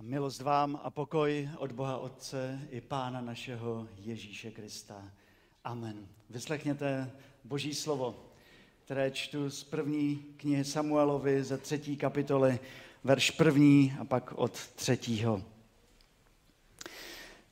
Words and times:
A 0.00 0.02
milost 0.02 0.40
vám 0.40 0.80
a 0.84 0.90
pokoj 0.90 1.48
od 1.58 1.72
Boha 1.72 1.98
Otce 1.98 2.60
i 2.70 2.80
Pána 2.80 3.20
našeho 3.20 3.86
Ježíše 3.98 4.50
Krista. 4.50 4.94
Amen. 5.64 6.06
Vyslechněte 6.30 7.10
Boží 7.44 7.74
slovo, 7.74 8.14
které 8.84 9.10
čtu 9.10 9.50
z 9.50 9.64
první 9.64 10.24
knihy 10.36 10.64
Samuelovi 10.64 11.44
ze 11.44 11.58
třetí 11.58 11.96
kapitoly, 11.96 12.58
verš 13.04 13.30
první 13.30 13.94
a 14.00 14.04
pak 14.04 14.32
od 14.36 14.52
třetího. 14.52 15.42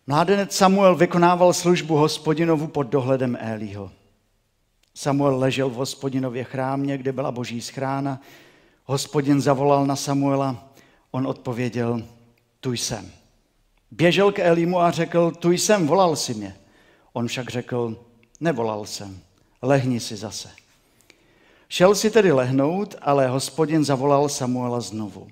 Mládenec 0.06 0.56
Samuel 0.56 0.96
vykonával 0.96 1.52
službu 1.52 1.96
hospodinovu 1.96 2.66
pod 2.66 2.82
dohledem 2.82 3.38
Élího. 3.40 3.90
Samuel 4.94 5.38
ležel 5.38 5.70
v 5.70 5.74
hospodinově 5.74 6.44
chrámě, 6.44 6.98
kde 6.98 7.12
byla 7.12 7.32
boží 7.32 7.60
schrána. 7.60 8.20
Hospodin 8.84 9.40
zavolal 9.40 9.86
na 9.86 9.96
Samuela, 9.96 10.72
on 11.10 11.26
odpověděl, 11.26 12.02
tu 12.60 12.72
jsem. 12.72 13.12
Běžel 13.90 14.32
k 14.32 14.38
Elimu 14.38 14.80
a 14.80 14.90
řekl, 14.90 15.30
tu 15.30 15.50
jsem, 15.50 15.86
volal 15.86 16.16
si 16.16 16.34
mě. 16.34 16.56
On 17.12 17.28
však 17.28 17.50
řekl, 17.50 18.04
nevolal 18.40 18.86
jsem, 18.86 19.20
lehni 19.62 20.00
si 20.00 20.16
zase. 20.16 20.50
Šel 21.68 21.94
si 21.94 22.10
tedy 22.10 22.32
lehnout, 22.32 22.94
ale 23.00 23.28
hospodin 23.28 23.84
zavolal 23.84 24.28
Samuela 24.28 24.80
znovu. 24.80 25.28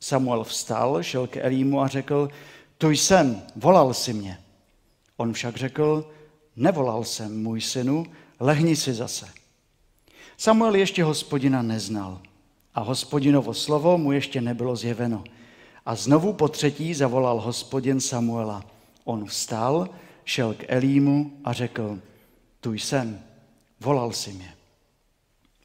Samuel 0.00 0.44
vstal, 0.44 1.02
šel 1.02 1.26
k 1.26 1.36
Elímu 1.36 1.80
a 1.80 1.88
řekl, 1.88 2.30
tu 2.78 2.90
jsem, 2.90 3.42
volal 3.56 3.94
si 3.94 4.12
mě. 4.12 4.38
On 5.16 5.32
však 5.32 5.56
řekl, 5.56 6.10
nevolal 6.56 7.04
jsem, 7.04 7.42
můj 7.42 7.60
synu, 7.60 8.06
lehni 8.40 8.76
si 8.76 8.94
zase. 8.94 9.26
Samuel 10.36 10.74
ještě 10.74 11.04
hospodina 11.04 11.62
neznal 11.62 12.20
a 12.74 12.80
hospodinovo 12.80 13.54
slovo 13.54 13.98
mu 13.98 14.12
ještě 14.12 14.40
nebylo 14.40 14.76
zjeveno. 14.76 15.24
A 15.88 15.94
znovu 15.94 16.32
po 16.32 16.48
třetí 16.48 16.94
zavolal 16.94 17.40
hospodin 17.40 18.00
Samuela. 18.00 18.64
On 19.04 19.26
vstal, 19.26 19.88
šel 20.24 20.54
k 20.54 20.64
Elímu 20.68 21.32
a 21.44 21.52
řekl, 21.52 21.98
tu 22.60 22.72
jsem, 22.72 23.20
volal 23.80 24.12
si 24.12 24.32
mě. 24.32 24.54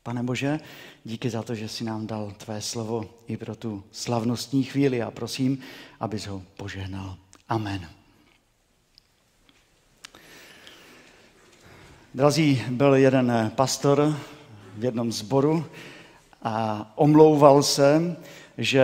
Pane 0.03 0.23
Bože, 0.23 0.59
díky 1.03 1.29
za 1.29 1.43
to, 1.43 1.55
že 1.55 1.69
jsi 1.69 1.83
nám 1.83 2.07
dal 2.07 2.31
tvé 2.37 2.61
slovo 2.61 3.05
i 3.27 3.37
pro 3.37 3.55
tu 3.55 3.83
slavnostní 3.91 4.63
chvíli 4.63 5.01
a 5.01 5.11
prosím, 5.11 5.59
abys 5.99 6.27
ho 6.27 6.41
požehnal. 6.57 7.17
Amen. 7.49 7.89
Drazí, 12.13 12.63
byl 12.69 12.95
jeden 12.95 13.51
pastor 13.55 14.17
v 14.77 14.83
jednom 14.83 15.11
zboru 15.11 15.65
a 16.43 16.91
omlouval 16.95 17.63
se, 17.63 18.17
že 18.57 18.83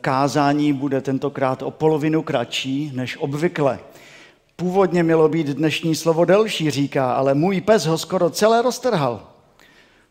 kázání 0.00 0.72
bude 0.72 1.00
tentokrát 1.00 1.62
o 1.62 1.70
polovinu 1.70 2.22
kratší 2.22 2.92
než 2.94 3.16
obvykle. 3.16 3.78
Původně 4.56 5.02
mělo 5.02 5.28
být 5.28 5.46
dnešní 5.46 5.94
slovo 5.94 6.24
delší, 6.24 6.70
říká, 6.70 7.12
ale 7.12 7.34
můj 7.34 7.60
pes 7.60 7.86
ho 7.86 7.98
skoro 7.98 8.30
celé 8.30 8.62
roztrhal. 8.62 9.26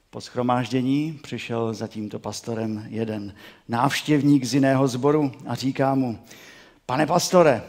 Po 0.09 0.21
schromáždění 0.21 1.19
přišel 1.23 1.73
za 1.73 1.87
tímto 1.87 2.19
pastorem 2.19 2.85
jeden 2.89 3.33
návštěvník 3.67 4.43
z 4.43 4.53
jiného 4.53 4.87
sboru 4.87 5.31
a 5.47 5.55
říká 5.55 5.95
mu, 5.95 6.19
pane 6.85 7.05
pastore, 7.05 7.63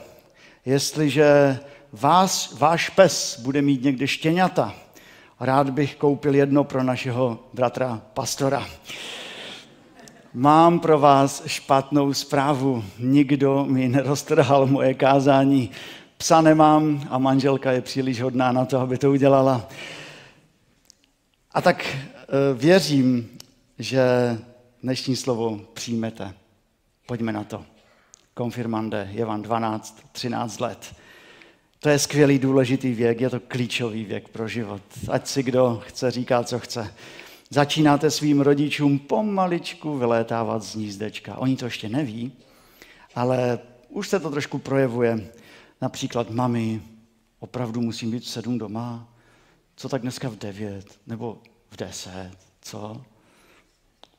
jestliže 0.66 1.58
vás, 1.92 2.58
váš 2.58 2.88
pes 2.88 3.40
bude 3.40 3.62
mít 3.62 3.82
někdy 3.82 4.08
štěňata, 4.08 4.74
rád 5.40 5.70
bych 5.70 5.96
koupil 5.96 6.34
jedno 6.34 6.64
pro 6.64 6.82
našeho 6.82 7.38
bratra 7.54 8.02
pastora. 8.14 8.66
Mám 10.34 10.80
pro 10.80 10.98
vás 10.98 11.42
špatnou 11.46 12.14
zprávu. 12.14 12.84
Nikdo 12.98 13.64
mi 13.64 13.88
neroztrhal 13.88 14.66
moje 14.66 14.94
kázání. 14.94 15.70
Psa 16.16 16.40
nemám 16.40 17.08
a 17.10 17.18
manželka 17.18 17.72
je 17.72 17.80
příliš 17.80 18.20
hodná 18.20 18.52
na 18.52 18.64
to, 18.64 18.80
aby 18.80 18.98
to 18.98 19.10
udělala. 19.10 19.68
A 21.52 21.60
tak 21.60 21.86
e, 21.86 21.98
věřím, 22.54 23.28
že 23.78 24.02
dnešní 24.82 25.16
slovo 25.16 25.60
přijmete. 25.72 26.34
Pojďme 27.06 27.32
na 27.32 27.44
to. 27.44 27.64
Konfirmande 28.34 29.08
je 29.12 29.24
vám 29.24 29.42
12, 29.42 30.02
13 30.12 30.60
let. 30.60 30.94
To 31.78 31.88
je 31.88 31.98
skvělý, 31.98 32.38
důležitý 32.38 32.92
věk, 32.92 33.20
je 33.20 33.30
to 33.30 33.40
klíčový 33.40 34.04
věk 34.04 34.28
pro 34.28 34.48
život. 34.48 34.82
Ať 35.10 35.26
si 35.26 35.42
kdo 35.42 35.82
chce, 35.86 36.10
říká, 36.10 36.44
co 36.44 36.58
chce. 36.58 36.94
Začínáte 37.50 38.10
svým 38.10 38.40
rodičům 38.40 38.98
pomaličku 38.98 39.98
vylétávat 39.98 40.62
z 40.62 40.74
nízdečka. 40.74 41.38
Oni 41.38 41.56
to 41.56 41.64
ještě 41.64 41.88
neví, 41.88 42.32
ale 43.14 43.58
už 43.88 44.08
se 44.08 44.20
to 44.20 44.30
trošku 44.30 44.58
projevuje. 44.58 45.30
Například, 45.80 46.30
mami, 46.30 46.82
opravdu 47.38 47.80
musím 47.80 48.10
být 48.10 48.22
v 48.22 48.28
sedm 48.28 48.58
doma? 48.58 49.08
Co 49.76 49.88
tak 49.88 50.02
dneska 50.02 50.28
v 50.28 50.36
devět? 50.36 50.98
Nebo 51.06 51.38
v 51.70 51.76
deset? 51.76 52.32
Co? 52.60 53.02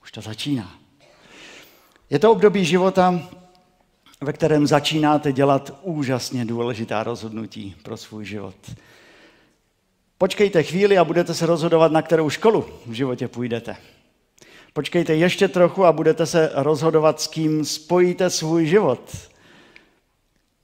Už 0.03 0.11
to 0.11 0.21
začíná. 0.21 0.79
Je 2.09 2.19
to 2.19 2.31
období 2.31 2.65
života, 2.65 3.29
ve 4.21 4.33
kterém 4.33 4.67
začínáte 4.67 5.31
dělat 5.31 5.79
úžasně 5.81 6.45
důležitá 6.45 7.03
rozhodnutí 7.03 7.75
pro 7.83 7.97
svůj 7.97 8.25
život. 8.25 8.55
Počkejte 10.21 10.63
chvíli 10.63 10.97
a 10.97 11.03
budete 11.03 11.33
se 11.33 11.45
rozhodovat, 11.45 11.91
na 11.91 12.01
kterou 12.01 12.29
školu 12.29 12.65
v 12.85 12.91
životě 12.91 13.27
půjdete. 13.27 13.75
Počkejte 14.73 15.15
ještě 15.15 15.47
trochu 15.47 15.85
a 15.85 15.91
budete 15.91 16.25
se 16.25 16.51
rozhodovat, 16.53 17.21
s 17.21 17.27
kým 17.27 17.65
spojíte 17.65 18.29
svůj 18.29 18.65
život. 18.65 19.29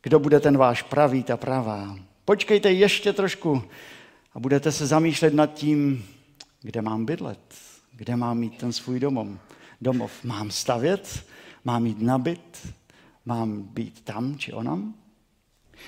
Kdo 0.02 0.20
bude 0.20 0.40
ten 0.40 0.58
váš 0.58 0.82
pravý, 0.82 1.24
ta 1.24 1.38
pravá. 1.38 2.00
Počkejte 2.26 2.72
ještě 2.72 3.14
trošku 3.14 3.64
a 4.34 4.40
budete 4.40 4.72
se 4.72 4.88
zamýšlet 4.88 5.34
nad 5.34 5.54
tím, 5.54 6.06
kde 6.62 6.82
mám 6.82 7.06
bydlet, 7.06 7.56
kde 7.92 8.16
mám 8.16 8.38
mít 8.38 8.58
ten 8.58 8.74
svůj 8.74 9.00
domov. 9.00 9.28
domov. 9.82 10.12
Mám 10.24 10.52
stavět, 10.52 11.26
mám 11.66 11.84
mít 11.84 12.02
nabyt, 12.02 12.74
mám 13.26 13.62
být 13.62 14.02
tam 14.02 14.38
či 14.38 14.54
onam. 14.54 14.94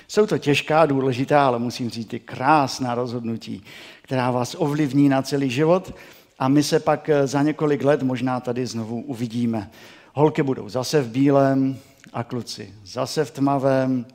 Jsou 0.08 0.26
to 0.26 0.38
těžká, 0.38 0.86
důležitá, 0.86 1.46
ale 1.46 1.58
musím 1.58 1.90
říct 1.90 2.12
i 2.12 2.18
krásná 2.18 2.94
rozhodnutí, 2.94 3.62
která 4.02 4.30
vás 4.30 4.56
ovlivní 4.58 5.08
na 5.08 5.22
celý 5.22 5.50
život 5.50 5.94
a 6.38 6.48
my 6.48 6.62
se 6.62 6.80
pak 6.80 7.08
eh, 7.08 7.26
za 7.26 7.42
několik 7.42 7.84
let 7.84 8.02
možná 8.02 8.40
tady 8.40 8.66
znovu 8.66 9.00
uvidíme. 9.00 9.70
Holky 10.14 10.42
budou 10.42 10.68
zase 10.68 11.02
v 11.02 11.08
bílém 11.08 11.78
a 12.12 12.24
kluci 12.24 12.74
zase 12.84 13.24
v 13.24 13.30
tmavém 13.30 14.06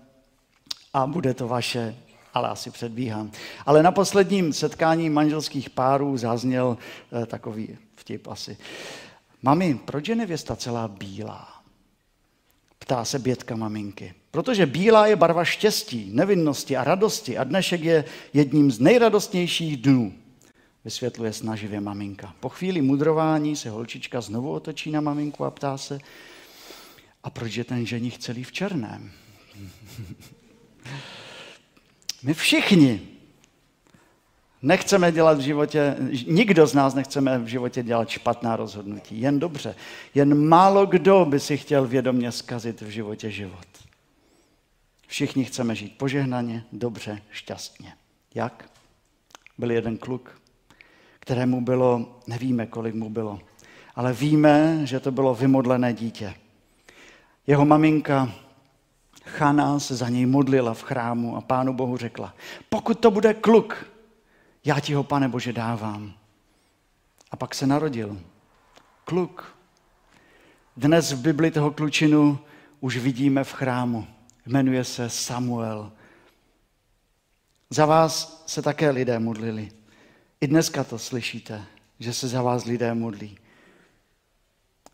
a 0.94 1.07
bude 1.07 1.34
to 1.34 1.47
vaše, 1.47 1.95
ale 2.34 2.50
asi 2.50 2.72
předbíhám. 2.72 3.31
Ale 3.66 3.84
na 3.84 3.91
posledním 3.91 4.53
setkání 4.53 5.09
manželských 5.09 5.69
párů 5.69 6.17
zazněl 6.17 6.78
eh, 7.22 7.25
takový 7.25 7.78
vtip 7.95 8.28
asi. 8.28 8.57
Mami, 9.41 9.79
proč 9.85 10.07
je 10.07 10.16
nevěsta 10.16 10.55
celá 10.55 10.88
bílá? 10.88 11.47
Ptá 12.79 13.05
se 13.05 13.19
bětka 13.19 13.55
maminky. 13.55 14.13
Protože 14.34 14.66
bílá 14.66 15.08
je 15.08 15.16
barva 15.16 15.46
štěstí, 15.46 16.10
nevinnosti 16.14 16.78
a 16.78 16.84
radosti 16.84 17.38
a 17.38 17.44
dnešek 17.44 17.82
je 17.82 18.06
jedním 18.34 18.72
z 18.72 18.80
nejradostnějších 18.80 19.78
dnů, 19.78 20.14
vysvětluje 20.86 21.34
snaživě 21.34 21.82
maminka. 21.82 22.34
Po 22.40 22.50
chvíli 22.50 22.82
mudrování 22.82 23.56
se 23.56 23.70
holčička 23.70 24.22
znovu 24.22 24.52
otočí 24.52 24.92
na 24.92 25.02
maminku 25.02 25.46
a 25.46 25.52
ptá 25.52 25.78
se, 25.78 26.00
a 27.24 27.30
proč 27.30 27.56
je 27.56 27.64
ten 27.64 27.86
ženich 27.86 28.18
celý 28.18 28.44
v 28.44 28.52
černém? 28.52 29.12
My 32.24 32.34
všichni 32.34 33.02
Nechceme 34.62 35.12
dělat 35.12 35.38
v 35.38 35.42
životě, 35.42 35.96
nikdo 36.28 36.68
z 36.68 36.74
nás 36.74 36.94
nechceme 36.94 37.40
v 37.40 37.48
životě 37.48 37.84
dělat 37.84 38.10
špatná 38.10 38.56
rozhodnutí, 38.56 39.22
jen 39.22 39.40
dobře. 39.40 39.76
Jen 40.16 40.48
málo 40.48 40.86
kdo 40.86 41.26
by 41.26 41.40
si 41.40 41.58
chtěl 41.58 41.88
vědomě 41.88 42.32
zkazit 42.32 42.82
v 42.82 42.90
životě 42.90 43.32
život. 43.32 43.66
Všichni 45.14 45.46
chceme 45.46 45.76
žít 45.76 45.98
požehnaně, 45.98 46.64
dobře, 46.72 47.22
šťastně. 47.32 47.94
Jak? 48.36 48.70
Byl 49.58 49.72
jeden 49.72 49.98
kluk, 49.98 50.42
kterému 51.20 51.62
bylo, 51.62 52.20
nevíme, 52.28 52.66
kolik 52.66 52.96
mu 52.96 53.10
bylo, 53.10 53.40
ale 53.96 54.14
víme, 54.14 54.86
že 54.86 55.00
to 55.00 55.12
bylo 55.12 55.36
vymodlené 55.36 55.94
dítě. 55.94 56.34
Jeho 57.48 57.66
maminka 57.66 58.32
Chana 59.26 59.80
se 59.80 59.96
za 59.96 60.10
něj 60.10 60.26
modlila 60.26 60.74
v 60.74 60.82
chrámu 60.82 61.38
a 61.38 61.42
pánu 61.42 61.74
Bohu 61.74 61.98
řekla, 61.98 62.34
pokud 62.70 63.00
to 63.00 63.12
bude 63.12 63.34
kluk, 63.34 63.86
já 64.66 64.80
ti 64.80 64.94
ho, 64.94 65.04
pane 65.04 65.30
Bože, 65.30 65.54
dávám. 65.54 66.14
A 67.32 67.36
pak 67.36 67.56
se 67.56 67.68
narodil 67.68 68.22
kluk. 69.06 69.56
Dnes 70.78 71.12
v 71.12 71.22
Bibli 71.22 71.52
toho 71.52 71.72
klučinu 71.72 72.40
už 72.80 72.98
vidíme 72.98 73.44
v 73.44 73.52
chrámu. 73.52 74.08
Jmenuje 74.45 74.84
se 74.84 75.09
Samuel. 75.09 75.91
Za 77.69 77.85
vás 77.85 78.43
se 78.47 78.61
také 78.61 78.90
lidé 78.90 79.19
modlili. 79.19 79.72
I 80.41 80.47
dneska 80.47 80.84
to 80.84 80.99
slyšíte, 80.99 81.63
že 81.99 82.13
se 82.13 82.28
za 82.28 82.41
vás 82.41 82.66
lidé 82.66 82.93
modlí. 82.93 83.37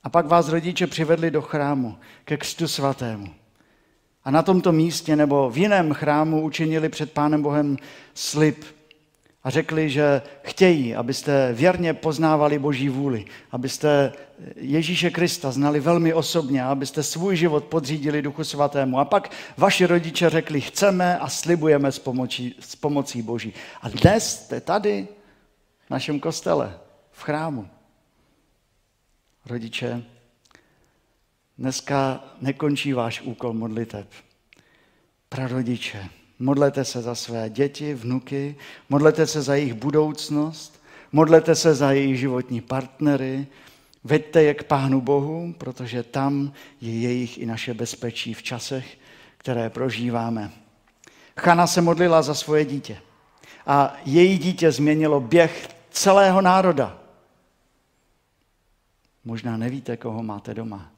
A 0.03 0.09
pak 0.09 0.25
vás 0.25 0.49
rodiče 0.49 0.87
přivedli 0.87 1.31
do 1.31 1.41
chrámu 1.41 1.97
ke 2.25 2.37
křtu 2.37 2.67
svatému. 2.67 3.33
A 4.23 4.31
na 4.31 4.43
tomto 4.43 4.71
místě 4.71 5.15
nebo 5.15 5.49
v 5.49 5.57
jiném 5.57 5.93
chrámu 5.93 6.41
učinili 6.41 6.89
před 6.89 7.11
Pánem 7.11 7.41
Bohem 7.41 7.77
slib 8.13 8.65
řekli, 9.49 9.89
že 9.89 10.21
chtějí, 10.41 10.95
abyste 10.95 11.53
věrně 11.53 11.93
poznávali 11.93 12.59
Boží 12.59 12.89
vůli, 12.89 13.25
abyste 13.51 14.13
Ježíše 14.55 15.09
Krista 15.09 15.51
znali 15.51 15.79
velmi 15.79 16.13
osobně, 16.13 16.63
abyste 16.63 17.03
svůj 17.03 17.35
život 17.35 17.65
podřídili 17.65 18.21
Duchu 18.21 18.43
Svatému. 18.43 18.99
A 18.99 19.05
pak 19.05 19.31
vaši 19.57 19.85
rodiče 19.85 20.29
řekli, 20.29 20.61
chceme 20.61 21.17
a 21.17 21.29
slibujeme 21.29 21.91
s 21.91 21.99
pomocí, 21.99 22.55
s 22.59 22.75
pomocí 22.75 23.21
Boží. 23.21 23.53
A 23.81 23.89
dnes 23.89 24.43
jste 24.43 24.61
tady 24.61 25.07
v 25.87 25.89
našem 25.89 26.19
kostele, 26.19 26.79
v 27.11 27.23
chrámu. 27.23 27.67
Rodiče, 29.45 30.03
dneska 31.57 32.23
nekončí 32.41 32.93
váš 32.93 33.21
úkol 33.21 33.53
modliteb. 33.53 34.07
Prarodiče, 35.29 36.09
modlete 36.39 36.85
se 36.85 37.01
za 37.01 37.15
své 37.15 37.49
děti, 37.49 37.93
vnuky, 37.93 38.55
modlete 38.89 39.27
se 39.27 39.41
za 39.41 39.55
jejich 39.55 39.73
budoucnost, 39.73 40.83
modlete 41.11 41.55
se 41.55 41.75
za 41.75 41.91
jejich 41.91 42.19
životní 42.19 42.61
partnery, 42.61 43.47
veďte 44.03 44.43
je 44.43 44.53
k 44.53 44.63
Pánu 44.63 45.01
Bohu, 45.01 45.53
protože 45.57 46.03
tam 46.03 46.53
je 46.81 46.99
jejich 46.99 47.37
i 47.37 47.45
naše 47.45 47.73
bezpečí 47.73 48.33
v 48.33 48.43
časech, 48.43 48.97
které 49.37 49.69
prožíváme. 49.69 50.51
Chana 51.37 51.67
se 51.67 51.81
modlila 51.81 52.21
za 52.21 52.33
svoje 52.33 52.65
dítě 52.65 52.97
a 53.67 53.97
její 54.05 54.37
dítě 54.37 54.71
změnilo 54.71 55.19
běh 55.19 55.69
celého 55.89 56.41
národa. 56.41 56.99
Možná 59.25 59.57
nevíte, 59.57 59.97
koho 59.97 60.23
máte 60.23 60.53
doma, 60.53 60.91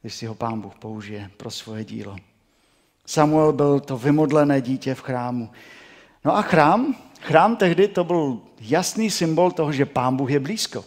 když 0.00 0.14
si 0.14 0.26
ho 0.26 0.34
pán 0.34 0.60
Bůh 0.60 0.74
použije 0.74 1.30
pro 1.36 1.50
svoje 1.50 1.84
dílo. 1.84 2.16
Samuel 3.06 3.52
byl 3.52 3.80
to 3.80 3.98
vymodlené 3.98 4.60
dítě 4.60 4.94
v 4.94 5.00
chrámu. 5.00 5.50
No 6.24 6.36
a 6.36 6.42
chrám, 6.42 6.96
chrám 7.20 7.56
tehdy 7.56 7.88
to 7.88 8.04
byl 8.04 8.40
jasný 8.60 9.10
symbol 9.10 9.50
toho, 9.50 9.72
že 9.72 9.86
pán 9.86 10.16
Bůh 10.16 10.30
je 10.30 10.40
blízko. 10.40 10.84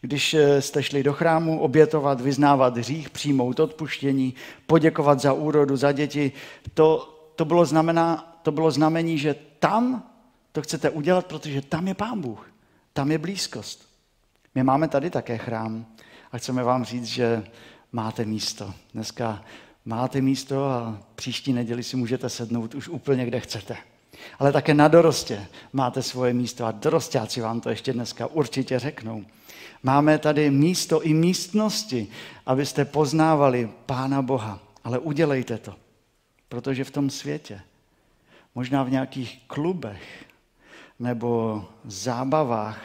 Když 0.00 0.34
eh, 0.34 0.62
jste 0.62 0.82
šli 0.82 1.02
do 1.02 1.12
chrámu 1.12 1.60
obětovat, 1.60 2.20
vyznávat 2.20 2.76
hřích, 2.76 3.10
přijmout 3.10 3.60
odpuštění, 3.60 4.34
poděkovat 4.66 5.20
za 5.20 5.32
úrodu, 5.32 5.76
za 5.76 5.92
děti, 5.92 6.32
to, 6.74 7.14
to, 7.36 7.44
bylo, 7.44 7.64
znamená, 7.64 8.38
to 8.42 8.52
bylo 8.52 8.70
znamení, 8.70 9.18
že 9.18 9.34
tam 9.58 10.10
to 10.52 10.62
chcete 10.62 10.90
udělat, 10.90 11.26
protože 11.26 11.62
tam 11.62 11.88
je 11.88 11.94
Pán 11.94 12.20
Bůh, 12.20 12.50
tam 12.92 13.10
je 13.10 13.18
blízkost. 13.18 13.88
My 14.54 14.62
máme 14.62 14.88
tady 14.88 15.10
také 15.10 15.38
chrám 15.38 15.86
a 16.32 16.38
chceme 16.38 16.62
vám 16.62 16.84
říct, 16.84 17.04
že 17.04 17.44
máte 17.92 18.24
místo. 18.24 18.74
Dneska 18.94 19.44
máte 19.84 20.20
místo 20.20 20.64
a 20.64 20.98
příští 21.14 21.52
neděli 21.52 21.82
si 21.82 21.96
můžete 21.96 22.28
sednout 22.28 22.74
už 22.74 22.88
úplně 22.88 23.26
kde 23.26 23.40
chcete. 23.40 23.76
Ale 24.38 24.52
také 24.52 24.74
na 24.74 24.88
dorostě 24.88 25.46
máte 25.72 26.02
svoje 26.02 26.32
místo 26.34 26.64
a 26.64 26.72
dorostáci 26.72 27.40
vám 27.40 27.60
to 27.60 27.70
ještě 27.70 27.92
dneska 27.92 28.26
určitě 28.26 28.78
řeknou. 28.78 29.24
Máme 29.82 30.18
tady 30.18 30.50
místo 30.50 31.02
i 31.02 31.14
místnosti, 31.14 32.08
abyste 32.46 32.84
poznávali 32.84 33.70
Pána 33.86 34.22
Boha. 34.22 34.60
Ale 34.84 34.98
udělejte 34.98 35.58
to, 35.58 35.74
protože 36.48 36.84
v 36.84 36.90
tom 36.90 37.10
světě, 37.10 37.60
možná 38.54 38.82
v 38.82 38.90
nějakých 38.90 39.42
klubech 39.46 40.24
nebo 40.98 41.64
zábavách 41.84 42.84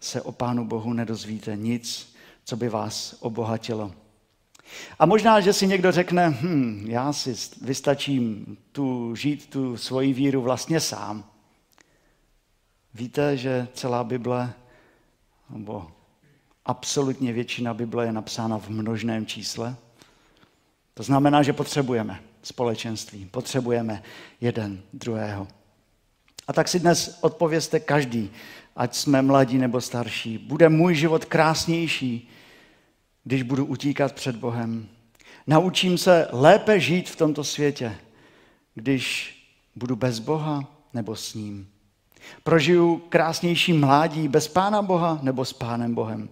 se 0.00 0.22
o 0.22 0.32
Pánu 0.32 0.64
Bohu 0.64 0.92
nedozvíte 0.92 1.56
nic, 1.56 2.14
co 2.44 2.56
by 2.56 2.68
vás 2.68 3.16
obohatilo. 3.20 3.92
A 4.98 5.06
možná, 5.06 5.40
že 5.40 5.52
si 5.52 5.66
někdo 5.66 5.92
řekne, 5.92 6.28
hm, 6.28 6.84
já 6.88 7.12
si 7.12 7.34
vystačím 7.62 8.56
tu 8.72 9.14
žít 9.14 9.50
tu 9.50 9.76
svoji 9.76 10.12
víru 10.12 10.42
vlastně 10.42 10.80
sám. 10.80 11.24
Víte, 12.94 13.36
že 13.36 13.68
celá 13.74 14.04
Bible, 14.04 14.52
nebo 15.50 15.90
absolutně 16.64 17.32
většina 17.32 17.74
Bible 17.74 18.06
je 18.06 18.12
napsána 18.12 18.58
v 18.58 18.68
množném 18.68 19.26
čísle? 19.26 19.76
To 20.94 21.02
znamená, 21.02 21.42
že 21.42 21.52
potřebujeme 21.52 22.20
společenství, 22.42 23.26
potřebujeme 23.26 24.02
jeden 24.40 24.80
druhého. 24.92 25.48
A 26.48 26.52
tak 26.52 26.68
si 26.68 26.80
dnes 26.80 27.18
odpověste 27.20 27.80
každý, 27.80 28.30
ať 28.76 28.94
jsme 28.96 29.22
mladí 29.22 29.58
nebo 29.58 29.80
starší. 29.80 30.38
Bude 30.38 30.68
můj 30.68 30.94
život 30.94 31.24
krásnější, 31.24 32.30
když 33.26 33.42
budu 33.42 33.64
utíkat 33.64 34.12
před 34.12 34.36
Bohem. 34.36 34.88
Naučím 35.46 35.98
se 35.98 36.28
lépe 36.32 36.80
žít 36.80 37.10
v 37.10 37.16
tomto 37.16 37.44
světě, 37.44 37.96
když 38.74 39.36
budu 39.76 39.96
bez 39.96 40.18
Boha 40.18 40.64
nebo 40.94 41.16
s 41.16 41.34
ním. 41.34 41.68
Prožiju 42.42 43.02
krásnější 43.08 43.72
mládí 43.72 44.28
bez 44.28 44.48
Pána 44.48 44.82
Boha 44.82 45.18
nebo 45.22 45.44
s 45.44 45.52
Pánem 45.52 45.94
Bohem. 45.94 46.28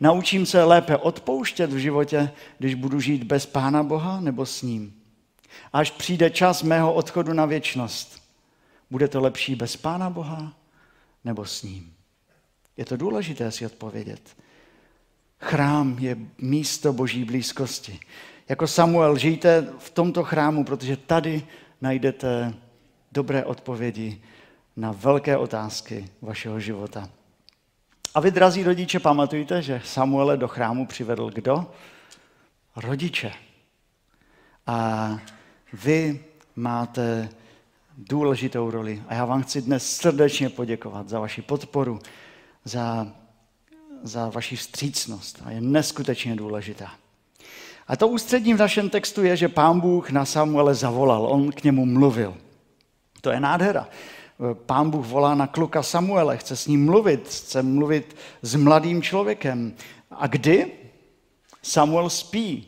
Naučím 0.00 0.46
se 0.46 0.64
lépe 0.64 0.96
odpouštět 0.96 1.72
v 1.72 1.76
životě, 1.76 2.30
když 2.58 2.74
budu 2.74 3.00
žít 3.00 3.24
bez 3.24 3.46
Pána 3.46 3.82
Boha 3.82 4.20
nebo 4.20 4.46
s 4.46 4.62
ním. 4.62 4.94
Až 5.72 5.90
přijde 5.90 6.30
čas 6.30 6.62
mého 6.62 6.94
odchodu 6.94 7.32
na 7.32 7.46
věčnost, 7.46 8.22
bude 8.90 9.08
to 9.08 9.20
lepší 9.20 9.54
bez 9.54 9.76
Pána 9.76 10.10
Boha 10.10 10.52
nebo 11.24 11.44
s 11.44 11.62
ním? 11.62 11.92
Je 12.76 12.84
to 12.84 12.96
důležité 12.96 13.50
si 13.50 13.66
odpovědět. 13.66 14.36
Chrám 15.40 15.96
je 15.98 16.16
místo 16.38 16.92
boží 16.92 17.24
blízkosti. 17.24 18.00
Jako 18.48 18.66
Samuel 18.66 19.18
žijte 19.18 19.68
v 19.78 19.90
tomto 19.90 20.24
chrámu, 20.24 20.64
protože 20.64 20.96
tady 20.96 21.46
najdete 21.80 22.54
dobré 23.12 23.44
odpovědi 23.44 24.22
na 24.76 24.92
velké 24.92 25.36
otázky 25.36 26.08
vašeho 26.22 26.60
života. 26.60 27.08
A 28.14 28.20
vy, 28.20 28.30
drazí 28.30 28.62
rodiče, 28.62 29.00
pamatujte, 29.00 29.62
že 29.62 29.82
Samuele 29.84 30.36
do 30.36 30.48
chrámu 30.48 30.86
přivedl 30.86 31.30
kdo? 31.30 31.66
Rodiče. 32.76 33.32
A 34.66 35.18
vy 35.72 36.24
máte 36.56 37.28
důležitou 37.98 38.70
roli. 38.70 39.02
A 39.08 39.14
já 39.14 39.24
vám 39.24 39.42
chci 39.42 39.62
dnes 39.62 39.96
srdečně 39.96 40.50
poděkovat 40.50 41.08
za 41.08 41.20
vaši 41.20 41.42
podporu, 41.42 41.98
za, 42.64 43.12
za 44.02 44.28
vaši 44.28 44.56
vstřícnost. 44.56 45.42
A 45.44 45.50
je 45.50 45.60
neskutečně 45.60 46.36
důležitá. 46.36 46.90
A 47.88 47.96
to 47.96 48.08
ústřední 48.08 48.54
v 48.54 48.58
našem 48.58 48.90
textu 48.90 49.24
je, 49.24 49.36
že 49.36 49.48
pán 49.48 49.80
Bůh 49.80 50.10
na 50.10 50.24
Samuele 50.24 50.74
zavolal, 50.74 51.26
on 51.26 51.52
k 51.52 51.64
němu 51.64 51.86
mluvil. 51.86 52.36
To 53.20 53.30
je 53.30 53.40
nádhera. 53.40 53.88
Pán 54.66 54.90
Bůh 54.90 55.06
volá 55.06 55.34
na 55.34 55.46
kluka 55.46 55.82
Samuele, 55.82 56.36
chce 56.36 56.56
s 56.56 56.66
ním 56.66 56.84
mluvit, 56.84 57.28
chce 57.28 57.62
mluvit 57.62 58.16
s 58.42 58.54
mladým 58.54 59.02
člověkem. 59.02 59.74
A 60.10 60.26
kdy? 60.26 60.72
Samuel 61.62 62.10
spí. 62.10 62.66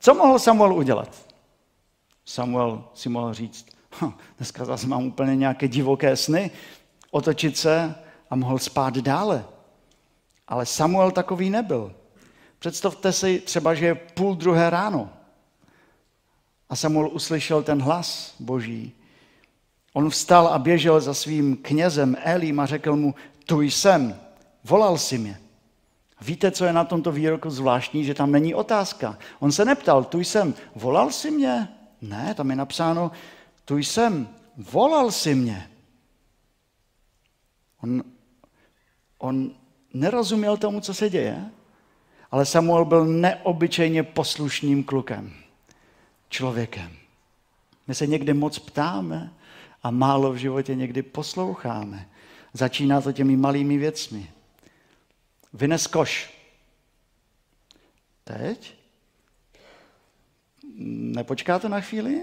Co 0.00 0.14
mohl 0.14 0.38
Samuel 0.38 0.72
udělat? 0.72 1.28
Samuel 2.24 2.84
si 2.94 3.08
mohl 3.08 3.34
říct, 3.34 3.66
dneska 4.36 4.64
zase 4.64 4.86
mám 4.86 5.06
úplně 5.06 5.36
nějaké 5.36 5.68
divoké 5.68 6.16
sny, 6.16 6.50
otočit 7.10 7.56
se 7.56 7.94
a 8.30 8.36
mohl 8.36 8.58
spát 8.58 8.96
dále. 8.96 9.44
Ale 10.48 10.66
Samuel 10.66 11.10
takový 11.10 11.50
nebyl. 11.50 11.94
Představte 12.58 13.12
si 13.12 13.40
třeba, 13.40 13.74
že 13.74 13.86
je 13.86 13.94
půl 13.94 14.34
druhé 14.34 14.70
ráno 14.70 15.10
a 16.68 16.76
Samuel 16.76 17.08
uslyšel 17.12 17.62
ten 17.62 17.82
hlas 17.82 18.34
boží. 18.38 18.92
On 19.92 20.10
vstal 20.10 20.48
a 20.48 20.58
běžel 20.58 21.00
za 21.00 21.14
svým 21.14 21.56
knězem 21.56 22.16
Elím 22.20 22.60
a 22.60 22.66
řekl 22.66 22.96
mu, 22.96 23.14
tu 23.46 23.60
jsem, 23.60 24.20
volal 24.64 24.98
si 24.98 25.18
mě. 25.18 25.40
Víte, 26.20 26.50
co 26.50 26.64
je 26.64 26.72
na 26.72 26.84
tomto 26.84 27.12
výroku 27.12 27.50
zvláštní, 27.50 28.04
že 28.04 28.14
tam 28.14 28.32
není 28.32 28.54
otázka. 28.54 29.18
On 29.38 29.52
se 29.52 29.64
neptal, 29.64 30.04
tu 30.04 30.20
jsem, 30.20 30.54
volal 30.74 31.10
si 31.10 31.30
mě? 31.30 31.68
Ne, 32.00 32.34
tam 32.34 32.50
je 32.50 32.56
napsáno, 32.56 33.10
tu 33.64 33.78
jsem, 33.78 34.28
volal 34.56 35.10
si 35.10 35.34
mě. 35.34 35.70
On, 37.82 38.02
on 39.18 39.50
nerozuměl 39.94 40.56
tomu, 40.56 40.80
co 40.80 40.94
se 40.94 41.10
děje, 41.10 41.50
ale 42.30 42.46
Samuel 42.46 42.84
byl 42.84 43.04
neobyčejně 43.04 44.02
poslušným 44.02 44.84
klukem, 44.84 45.32
člověkem. 46.28 46.92
My 47.86 47.94
se 47.94 48.06
někdy 48.06 48.34
moc 48.34 48.58
ptáme 48.58 49.32
a 49.82 49.90
málo 49.90 50.32
v 50.32 50.36
životě 50.36 50.74
někdy 50.74 51.02
posloucháme. 51.02 52.08
Začíná 52.52 53.00
to 53.00 53.12
těmi 53.12 53.36
malými 53.36 53.78
věcmi. 53.78 54.30
Vynes 55.52 55.86
koš. 55.86 56.34
Teď? 58.24 58.74
Nepočkáte 61.14 61.68
na 61.68 61.80
chvíli? 61.80 62.22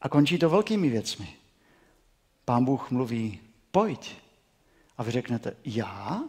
A 0.00 0.08
končí 0.08 0.38
to 0.38 0.50
velkými 0.50 0.88
věcmi. 0.88 1.34
Pán 2.44 2.64
Bůh 2.64 2.90
mluví, 2.90 3.40
pojď. 3.70 4.21
A 5.02 5.04
vy 5.04 5.10
řeknete, 5.10 5.56
já? 5.64 6.22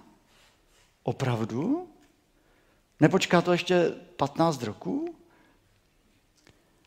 Opravdu? 1.03 1.87
Nepočká 2.99 3.41
to 3.41 3.51
ještě 3.51 3.91
15 4.17 4.63
roků? 4.63 5.15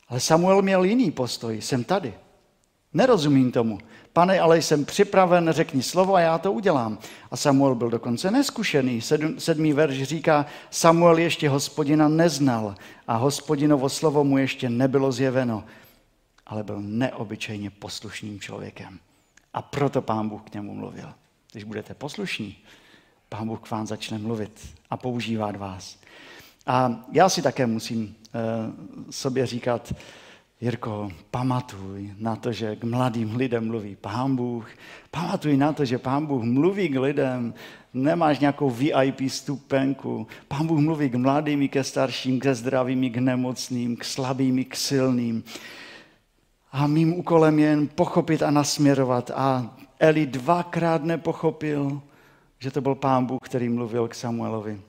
Ale 0.08 0.20
Samuel 0.20 0.62
měl 0.62 0.84
jiný 0.84 1.10
postoj. 1.10 1.62
Jsem 1.62 1.84
tady. 1.84 2.14
Nerozumím 2.92 3.52
tomu. 3.52 3.78
Pane, 4.12 4.40
ale 4.40 4.62
jsem 4.62 4.84
připraven, 4.84 5.48
řekni 5.50 5.82
slovo 5.82 6.14
a 6.14 6.20
já 6.20 6.38
to 6.38 6.52
udělám. 6.52 6.98
A 7.30 7.36
Samuel 7.36 7.74
byl 7.74 7.90
dokonce 7.90 8.30
neskušený. 8.30 9.00
Sedm, 9.00 9.40
sedmý 9.40 9.72
verš 9.72 10.02
říká, 10.02 10.46
Samuel 10.70 11.18
ještě 11.18 11.48
hospodina 11.48 12.08
neznal 12.08 12.74
a 13.08 13.16
hospodinovo 13.16 13.88
slovo 13.88 14.24
mu 14.24 14.38
ještě 14.38 14.70
nebylo 14.70 15.12
zjeveno, 15.12 15.64
ale 16.46 16.62
byl 16.62 16.80
neobyčejně 16.80 17.70
poslušným 17.70 18.40
člověkem. 18.40 18.98
A 19.54 19.62
proto 19.62 20.02
pán 20.02 20.28
Bůh 20.28 20.42
k 20.42 20.54
němu 20.54 20.74
mluvil. 20.74 21.12
Když 21.56 21.64
budete 21.64 21.94
poslušní, 21.94 22.56
pán 23.28 23.48
Bůh 23.48 23.60
k 23.60 23.70
vám 23.70 23.86
začne 23.86 24.18
mluvit 24.18 24.74
a 24.90 24.96
používat 24.96 25.56
vás. 25.56 25.98
A 26.66 27.04
já 27.12 27.28
si 27.28 27.42
také 27.42 27.66
musím 27.66 28.02
uh, 28.06 29.10
sobě 29.10 29.46
říkat, 29.46 29.94
Jirko, 30.60 31.12
pamatuj 31.30 32.14
na 32.18 32.36
to, 32.36 32.52
že 32.52 32.76
k 32.76 32.84
mladým 32.84 33.36
lidem 33.36 33.66
mluví 33.66 33.96
Pán 33.96 34.36
Bůh. 34.36 34.70
Pamatuj 35.10 35.56
na 35.56 35.72
to, 35.72 35.84
že 35.84 35.98
Pán 35.98 36.26
Bůh 36.26 36.44
mluví 36.44 36.88
k 36.88 37.00
lidem. 37.00 37.54
Nemáš 37.94 38.38
nějakou 38.38 38.70
VIP 38.70 39.20
stupenku. 39.28 40.26
Pán 40.48 40.66
Bůh 40.66 40.80
mluví 40.80 41.10
k 41.10 41.14
mladým, 41.14 41.62
i 41.62 41.68
ke 41.68 41.84
starším, 41.84 42.40
ke 42.40 42.54
zdravým, 42.54 43.12
k 43.12 43.16
nemocným, 43.16 43.96
k 43.96 44.04
slabým, 44.04 44.64
k 44.64 44.76
silným. 44.76 45.44
A 46.72 46.86
mým 46.86 47.14
úkolem 47.14 47.58
je 47.58 47.66
jen 47.66 47.88
pochopit 47.88 48.42
a 48.42 48.50
nasměrovat. 48.50 49.30
A 49.34 49.76
Eli 49.98 50.26
dvakrát 50.26 51.04
nepochopil, 51.04 52.02
že 52.58 52.70
to 52.70 52.80
byl 52.80 52.94
Pán 52.94 53.26
Bůh, 53.26 53.40
který 53.42 53.68
mluvil 53.68 54.08
k 54.08 54.14
Samuelovi. 54.14 54.80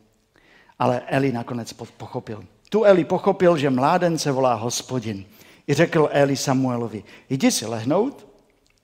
Ale 0.80 1.02
Eli 1.08 1.32
nakonec 1.32 1.74
pochopil. 1.74 2.44
Tu 2.70 2.84
Eli 2.84 3.06
pochopil, 3.06 3.58
že 3.58 3.70
mládence 3.70 4.32
volá 4.32 4.54
hospodin. 4.54 5.26
I 5.68 5.74
řekl 5.74 6.10
Eli 6.12 6.36
Samuelovi, 6.36 7.04
jdi 7.30 7.52
si 7.52 7.66
lehnout, 7.66 8.28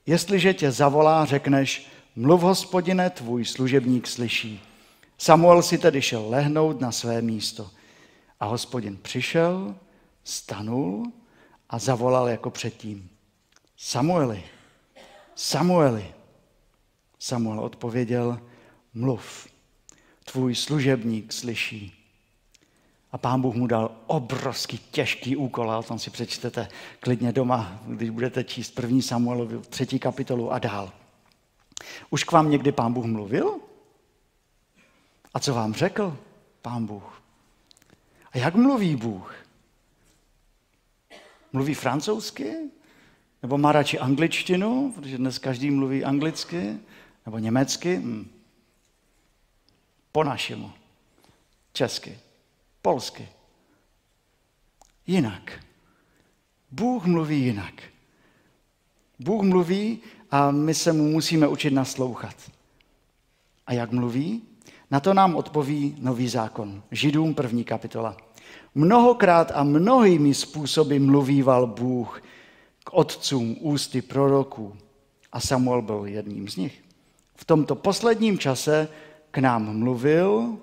jestliže 0.06 0.54
tě 0.54 0.72
zavolá, 0.72 1.26
řekneš, 1.26 1.88
mluv 2.16 2.42
hospodine, 2.42 3.10
tvůj 3.10 3.46
služebník 3.46 4.08
slyší. 4.08 4.62
Samuel 5.18 5.62
si 5.62 5.78
tedy 5.78 6.02
šel 6.02 6.30
lehnout 6.30 6.82
na 6.82 6.92
své 6.92 7.22
místo. 7.22 7.70
A 8.40 8.46
hospodin 8.46 8.98
přišel, 9.02 9.76
stanul 10.24 11.12
a 11.70 11.80
zavolal 11.80 12.28
jako 12.28 12.50
předtím. 12.50 13.10
Samueli, 13.78 14.44
Samueli. 15.36 16.14
Samuel 17.20 17.60
odpověděl, 17.60 18.42
mluv, 18.94 19.48
tvůj 20.24 20.56
služebník 20.56 21.34
slyší. 21.34 22.00
A 23.12 23.18
pán 23.18 23.42
Bůh 23.42 23.56
mu 23.56 23.68
dal 23.68 23.96
obrovský 24.08 24.78
těžký 24.78 25.36
úkol, 25.36 25.72
a 25.72 25.78
o 25.78 25.84
tom 25.84 26.00
si 26.00 26.10
přečtete 26.10 26.68
klidně 27.00 27.32
doma, 27.32 27.82
když 27.88 28.10
budete 28.10 28.44
číst 28.44 28.72
první 28.72 29.02
Samuelovi, 29.02 29.60
třetí 29.60 30.00
kapitolu 30.00 30.52
a 30.52 30.60
dál. 30.60 30.94
Už 32.10 32.24
k 32.24 32.32
vám 32.32 32.50
někdy 32.50 32.72
pán 32.72 32.94
Bůh 32.94 33.06
mluvil? 33.06 33.60
A 35.34 35.40
co 35.40 35.54
vám 35.54 35.74
řekl 35.74 36.18
pán 36.62 36.86
Bůh? 36.86 37.22
A 38.32 38.38
jak 38.38 38.56
mluví 38.56 38.96
Bůh? 38.96 39.36
Mluví 41.54 41.74
francouzsky? 41.74 42.56
Nebo 43.44 43.58
má 43.58 43.72
radši 43.72 44.00
angličtinu, 44.00 44.92
protože 44.96 45.18
dnes 45.18 45.40
každý 45.40 45.72
mluví 45.72 46.04
anglicky? 46.04 46.78
Nebo 47.26 47.38
německy? 47.38 47.96
Hm. 47.96 48.28
Po 50.12 50.24
našemu. 50.24 50.72
Česky 51.74 52.18
polsky. 52.84 53.30
Jinak. 55.08 55.64
Bůh 56.72 57.06
mluví 57.06 57.42
jinak. 57.42 57.74
Bůh 59.20 59.44
mluví 59.44 60.00
a 60.32 60.52
my 60.52 60.74
se 60.74 60.94
mu 60.94 61.12
musíme 61.12 61.48
učit 61.48 61.74
naslouchat. 61.74 62.36
A 63.68 63.74
jak 63.74 63.92
mluví? 63.92 64.42
Na 64.92 65.00
to 65.00 65.14
nám 65.14 65.36
odpoví 65.36 65.96
nový 66.00 66.28
zákon. 66.28 66.84
Židům 66.92 67.34
první 67.34 67.64
kapitola. 67.64 68.18
Mnohokrát 68.76 69.52
a 69.56 69.64
mnohými 69.64 70.34
způsoby 70.34 71.00
mluvíval 71.00 71.68
Bůh 71.68 72.22
k 72.84 72.94
otcům 72.94 73.58
ústy 73.60 74.02
proroků. 74.02 74.78
A 75.32 75.40
Samuel 75.40 75.82
byl 75.82 76.06
jedním 76.06 76.50
z 76.50 76.56
nich. 76.56 76.84
V 77.36 77.46
tomto 77.46 77.76
posledním 77.76 78.40
čase 78.40 78.88
k 79.32 79.38
nám 79.38 79.78
mluvil, 79.78 80.58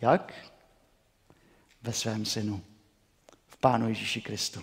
jak? 0.00 0.50
ve 1.82 1.92
svém 1.92 2.24
synu, 2.24 2.60
v 3.48 3.56
Pánu 3.56 3.88
Ježíši 3.88 4.20
Kristu. 4.20 4.60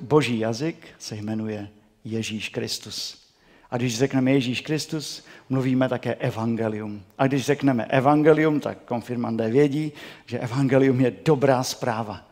Boží 0.00 0.38
jazyk 0.38 0.88
se 0.98 1.16
jmenuje 1.16 1.68
Ježíš 2.04 2.48
Kristus. 2.48 3.24
A 3.70 3.76
když 3.76 3.98
řekneme 3.98 4.32
Ježíš 4.32 4.60
Kristus, 4.60 5.24
mluvíme 5.48 5.88
také 5.88 6.14
evangelium. 6.14 7.02
A 7.18 7.26
když 7.26 7.44
řekneme 7.44 7.84
evangelium, 7.84 8.60
tak 8.60 8.78
konfirmandé 8.84 9.50
vědí, 9.50 9.92
že 10.26 10.38
evangelium 10.38 11.00
je 11.00 11.10
dobrá 11.24 11.62
zpráva. 11.62 12.28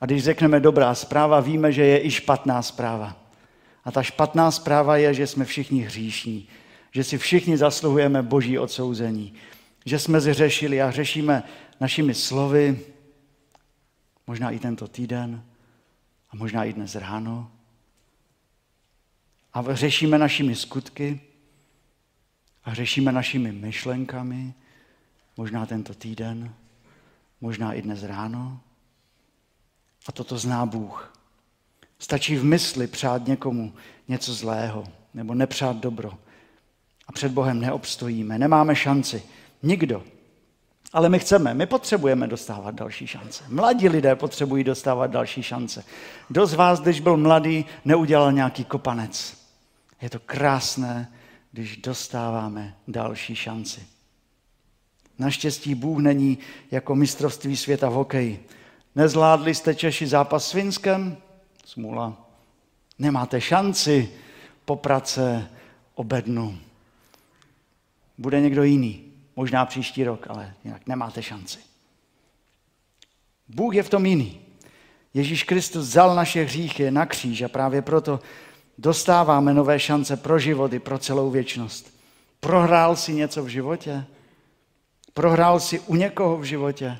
A 0.00 0.06
když 0.06 0.24
řekneme 0.24 0.60
dobrá 0.60 0.94
zpráva, 0.94 1.40
víme, 1.40 1.72
že 1.72 1.84
je 1.84 2.04
i 2.04 2.10
špatná 2.10 2.62
zpráva. 2.62 3.16
A 3.84 3.90
ta 3.90 4.02
špatná 4.02 4.50
zpráva 4.50 4.96
je, 4.96 5.14
že 5.14 5.26
jsme 5.26 5.44
všichni 5.44 5.82
hříšní, 5.82 6.48
že 6.90 7.04
si 7.04 7.18
všichni 7.18 7.56
zasluhujeme 7.56 8.22
boží 8.22 8.58
odsouzení, 8.58 9.34
že 9.84 9.98
jsme 9.98 10.20
zřešili 10.20 10.82
a 10.82 10.86
hřešíme 10.86 11.42
našimi 11.80 12.14
slovy, 12.14 12.80
možná 14.26 14.50
i 14.50 14.58
tento 14.58 14.88
týden 14.88 15.44
a 16.30 16.36
možná 16.36 16.64
i 16.64 16.72
dnes 16.72 16.94
ráno. 16.94 17.50
A 19.52 19.64
řešíme 19.74 20.18
našimi 20.18 20.56
skutky 20.56 21.20
a 22.64 22.74
řešíme 22.74 23.12
našimi 23.12 23.52
myšlenkami, 23.52 24.54
možná 25.36 25.66
tento 25.66 25.94
týden, 25.94 26.54
možná 27.40 27.72
i 27.72 27.82
dnes 27.82 28.02
ráno. 28.02 28.60
A 30.06 30.12
toto 30.12 30.38
zná 30.38 30.66
Bůh. 30.66 31.14
Stačí 31.98 32.36
v 32.36 32.44
mysli 32.44 32.86
přát 32.86 33.26
někomu 33.26 33.72
něco 34.08 34.34
zlého 34.34 34.84
nebo 35.14 35.34
nepřát 35.34 35.76
dobro. 35.76 36.12
A 37.06 37.12
před 37.12 37.32
Bohem 37.32 37.60
neobstojíme, 37.60 38.38
nemáme 38.38 38.76
šanci. 38.76 39.22
Nikdo. 39.62 40.02
Ale 40.92 41.08
my 41.08 41.18
chceme, 41.18 41.54
my 41.54 41.66
potřebujeme 41.66 42.26
dostávat 42.26 42.74
další 42.74 43.06
šance. 43.06 43.44
Mladí 43.48 43.88
lidé 43.88 44.16
potřebují 44.16 44.64
dostávat 44.64 45.06
další 45.06 45.42
šance. 45.42 45.84
Kdo 46.28 46.46
z 46.46 46.54
vás, 46.54 46.80
když 46.80 47.00
byl 47.00 47.16
mladý, 47.16 47.64
neudělal 47.84 48.32
nějaký 48.32 48.64
kopanec? 48.64 49.36
Je 50.02 50.10
to 50.10 50.18
krásné, 50.18 51.12
když 51.52 51.76
dostáváme 51.76 52.76
další 52.88 53.36
šanci. 53.36 53.80
Naštěstí 55.18 55.74
Bůh 55.74 55.98
není 55.98 56.38
jako 56.70 56.94
mistrovství 56.94 57.56
světa 57.56 57.88
v 57.88 57.92
hokeji. 57.92 58.46
Nezvládli 58.94 59.54
jste 59.54 59.74
Češi 59.74 60.06
zápas 60.06 60.48
s 60.48 60.52
Finskem? 60.52 61.16
Smůla. 61.64 62.16
Nemáte 62.98 63.40
šanci 63.40 64.10
poprat 64.64 65.08
se 65.08 65.48
o 65.94 66.04
bednu. 66.04 66.58
Bude 68.18 68.40
někdo 68.40 68.62
jiný. 68.62 69.04
Možná 69.36 69.66
příští 69.66 70.04
rok, 70.04 70.26
ale 70.30 70.54
jinak 70.64 70.86
nemáte 70.86 71.22
šanci. 71.22 71.58
Bůh 73.48 73.74
je 73.74 73.82
v 73.82 73.90
tom 73.90 74.06
jiný. 74.06 74.40
Ježíš 75.14 75.44
Kristus 75.44 75.86
vzal 75.86 76.14
naše 76.14 76.44
hříchy 76.44 76.90
na 76.90 77.06
kříž 77.06 77.42
a 77.42 77.48
právě 77.48 77.82
proto 77.82 78.20
dostáváme 78.78 79.54
nové 79.54 79.80
šance 79.80 80.16
pro 80.16 80.38
život 80.38 80.72
i 80.72 80.78
pro 80.78 80.98
celou 80.98 81.30
věčnost. 81.30 81.94
Prohrál 82.40 82.96
si 82.96 83.12
něco 83.12 83.44
v 83.44 83.48
životě? 83.48 84.04
Prohrál 85.14 85.60
si 85.60 85.80
u 85.80 85.94
někoho 85.94 86.38
v 86.38 86.44
životě? 86.44 86.98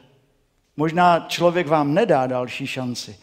Možná 0.80 1.26
člověk 1.28 1.66
vám 1.66 1.94
nedá 1.94 2.26
další 2.26 2.66
šanci, 2.66 3.16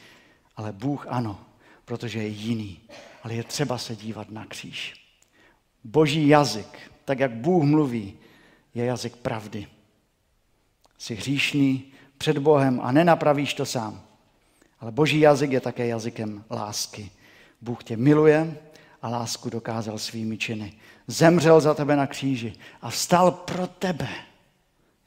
ale 0.56 0.72
Bůh 0.72 1.06
ano, 1.10 1.40
protože 1.86 2.20
je 2.20 2.28
jiný. 2.28 2.80
Ale 3.24 3.34
je 3.34 3.44
třeba 3.44 3.78
se 3.78 3.96
dívat 3.96 4.30
na 4.30 4.46
kříž. 4.46 4.94
Boží 5.84 6.28
jazyk, 6.28 6.92
tak 7.06 7.20
jak 7.20 7.32
Bůh 7.32 7.64
mluví, 7.64 8.14
je 8.74 8.86
jazyk 8.86 9.16
pravdy. 9.16 9.68
Jsi 10.98 11.16
hříšný 11.16 11.84
před 12.18 12.38
Bohem 12.38 12.80
a 12.84 12.92
nenapravíš 12.92 13.54
to 13.54 13.66
sám. 13.66 14.02
Ale 14.80 14.92
boží 14.92 15.20
jazyk 15.20 15.52
je 15.52 15.62
také 15.62 15.88
jazykem 15.88 16.44
lásky. 16.52 17.12
Bůh 17.62 17.84
tě 17.84 17.98
miluje 17.98 18.58
a 19.02 19.10
lásku 19.10 19.50
dokázal 19.50 19.98
svými 19.98 20.38
činy. 20.38 20.74
Zemřel 21.08 21.62
za 21.62 21.74
tebe 21.74 21.96
na 21.96 22.08
kříži 22.08 22.54
a 22.82 22.90
vstal 22.90 23.32
pro 23.32 23.68
tebe. 23.68 24.10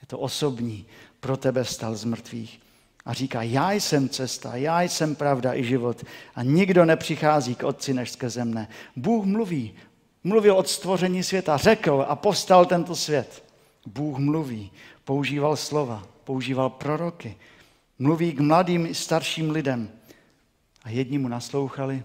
Je 0.01 0.07
to 0.07 0.19
osobní. 0.19 0.87
Pro 1.21 1.37
tebe 1.37 1.65
vstal 1.65 1.97
z 1.97 2.05
mrtvých. 2.05 2.61
A 3.05 3.13
říká, 3.13 3.43
já 3.43 3.73
jsem 3.73 4.09
cesta, 4.09 4.57
já 4.57 4.83
jsem 4.83 5.15
pravda 5.15 5.55
i 5.55 5.65
život. 5.65 6.05
A 6.35 6.43
nikdo 6.43 6.85
nepřichází 6.85 7.55
k 7.55 7.63
Otci 7.63 7.95
než 7.95 8.11
skrze 8.11 8.45
mne. 8.45 8.69
Bůh 8.97 9.25
mluví. 9.25 9.75
Mluvil 10.25 10.55
od 10.57 10.69
stvoření 10.69 11.23
světa, 11.23 11.57
řekl 11.57 12.05
a 12.09 12.17
postal 12.17 12.67
tento 12.67 12.97
svět. 12.97 13.45
Bůh 13.87 14.19
mluví, 14.19 14.73
používal 15.05 15.57
slova, 15.57 16.07
používal 16.25 16.71
proroky. 16.71 17.37
Mluví 17.99 18.33
k 18.33 18.41
mladým 18.41 18.87
i 18.87 18.95
starším 18.95 19.51
lidem. 19.51 19.91
A 20.85 20.91
jedni 20.91 21.19
mu 21.19 21.29
naslouchali 21.29 22.03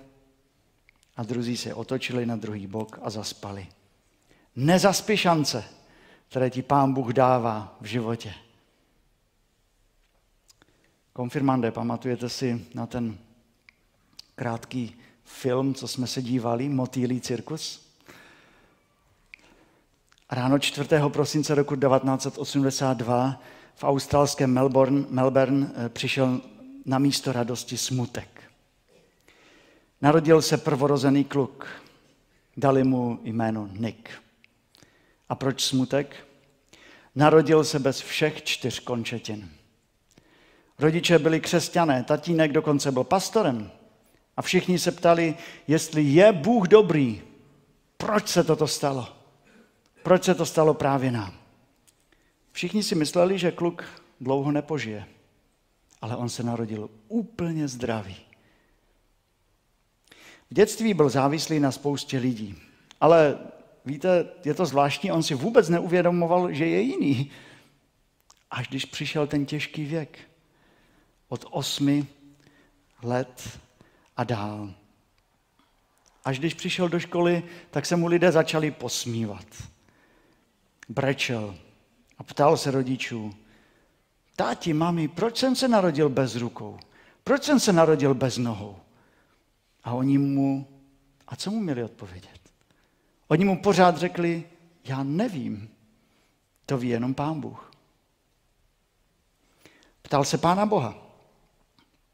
a 1.17 1.24
druzí 1.24 1.57
se 1.57 1.74
otočili 1.74 2.25
na 2.25 2.36
druhý 2.36 2.67
bok 2.67 3.00
a 3.01 3.10
zaspali. 3.10 3.67
Nezaspí 4.55 5.17
šance, 5.17 5.63
které 6.29 6.50
ti 6.50 6.62
pán 6.62 6.93
Bůh 6.93 7.13
dává 7.13 7.77
v 7.81 7.86
životě. 7.86 8.34
Konfirmande, 11.15 11.72
pamatujete 11.72 12.29
si 12.29 12.65
na 12.74 12.86
ten 12.86 13.17
krátký 14.36 14.95
film, 15.24 15.74
co 15.74 15.88
jsme 15.88 16.07
se 16.07 16.22
dívali, 16.22 16.69
Motýlý 16.69 17.22
cirkus? 17.22 17.88
Ráno 20.31 20.60
4. 20.60 20.89
prosince 21.07 21.55
roku 21.55 21.75
1982 21.75 23.41
v 23.75 23.84
australském 23.84 24.53
Melbourne, 24.53 25.05
Melbourne 25.10 25.72
eh, 25.75 25.89
přišel 25.89 26.41
na 26.86 27.00
místo 27.00 27.31
radosti 27.31 27.77
smutek. 27.77 28.41
Narodil 30.01 30.41
se 30.41 30.57
prvorozený 30.57 31.24
kluk. 31.24 31.67
Dali 32.57 32.84
mu 32.84 33.19
jméno 33.24 33.69
Nick. 33.72 34.10
A 35.29 35.36
proč 35.36 35.63
smutek? 35.63 36.27
Narodil 37.15 37.63
se 37.63 37.79
bez 37.79 38.01
všech 38.01 38.43
čtyř 38.43 38.79
končetin. 38.79 39.50
Rodiče 40.79 41.20
byli 41.20 41.39
křesťané, 41.39 42.03
tatínek 42.03 42.51
dokonce 42.51 42.91
byl 42.91 43.03
pastorem. 43.03 43.72
A 44.38 44.41
všichni 44.41 44.79
se 44.79 44.91
ptali, 44.91 45.36
jestli 45.67 46.03
je 46.03 46.32
Bůh 46.32 46.67
dobrý, 46.67 47.22
proč 47.98 48.27
se 48.27 48.44
toto 48.44 48.67
stalo? 48.67 49.08
Proč 50.03 50.24
se 50.24 50.36
to 50.36 50.46
stalo 50.46 50.74
právě 50.74 51.12
nám? 51.12 51.34
Všichni 52.51 52.84
si 52.84 52.96
mysleli, 52.96 53.39
že 53.39 53.51
kluk 53.51 53.84
dlouho 54.22 54.51
nepožije, 54.51 55.05
ale 56.01 56.15
on 56.15 56.29
se 56.29 56.44
narodil 56.44 56.89
úplně 57.08 57.67
zdravý. 57.67 58.17
V 60.51 60.53
dětství 60.53 60.94
byl 60.94 61.10
závislý 61.10 61.60
na 61.60 61.72
spoustě 61.72 62.17
lidí, 62.17 62.55
ale 63.01 63.38
víte, 63.86 64.25
je 64.46 64.53
to 64.53 64.65
zvláštní, 64.65 65.12
on 65.12 65.24
si 65.24 65.36
vůbec 65.36 65.70
neuvědomoval, 65.70 66.53
že 66.53 66.65
je 66.65 66.82
jiný. 66.82 67.32
Až 68.51 68.67
když 68.67 68.86
přišel 68.86 69.27
ten 69.27 69.46
těžký 69.46 69.86
věk, 69.86 70.20
od 71.29 71.46
osmi 71.50 72.08
let 73.03 73.60
a 74.17 74.24
dál. 74.24 74.74
Až 76.25 76.39
když 76.39 76.53
přišel 76.53 76.89
do 76.89 77.00
školy, 77.00 77.44
tak 77.72 77.86
se 77.86 77.96
mu 77.96 78.08
lidé 78.08 78.32
začali 78.32 78.72
posmívat. 78.72 79.46
Brečel 80.89 81.55
a 82.17 82.24
ptal 82.24 82.58
se 82.58 82.72
rodičů, 82.72 83.36
táti, 84.36 84.74
mami, 84.74 85.08
proč 85.08 85.38
jsem 85.38 85.55
se 85.55 85.67
narodil 85.67 86.10
bez 86.10 86.36
rukou? 86.36 86.79
Proč 87.24 87.44
jsem 87.44 87.60
se 87.60 87.74
narodil 87.74 88.13
bez 88.13 88.38
nohou? 88.38 88.77
A 89.84 89.94
oni 89.94 90.17
mu, 90.17 90.67
a 91.27 91.36
co 91.36 91.51
mu 91.51 91.60
měli 91.60 91.84
odpovědět? 91.84 92.39
Oni 93.27 93.46
mu 93.46 93.62
pořád 93.62 93.98
řekli, 93.98 94.44
já 94.84 95.03
nevím, 95.03 95.70
to 96.65 96.77
ví 96.77 96.89
jenom 96.89 97.13
pán 97.13 97.41
Bůh. 97.41 97.72
Ptal 100.01 100.24
se 100.25 100.38
pána 100.38 100.65
Boha, 100.65 101.04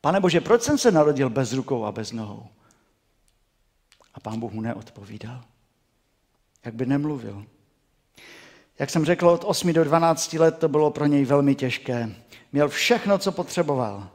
pane 0.02 0.20
Bože, 0.20 0.42
proč 0.42 0.62
jsem 0.62 0.78
se 0.78 0.92
narodil 0.92 1.30
bez 1.30 1.54
rukou 1.54 1.86
a 1.86 1.92
bez 1.92 2.12
nohou? 2.12 2.48
A 4.14 4.20
pán 4.20 4.40
Bůh 4.40 4.52
mu 4.52 4.62
neodpovídal. 4.62 5.42
Jak 6.66 6.76
by 6.76 6.86
nemluvil. 6.86 7.46
Jak 8.80 8.90
jsem 8.90 9.06
řekl, 9.06 9.30
od 9.30 9.44
8 9.44 9.74
do 9.74 9.84
12 9.84 10.34
let 10.34 10.58
to 10.58 10.68
bylo 10.68 10.92
pro 10.92 11.06
něj 11.06 11.26
velmi 11.26 11.56
těžké. 11.56 12.16
Měl 12.52 12.70
všechno, 12.70 13.18
co 13.18 13.32
potřeboval. 13.32 14.10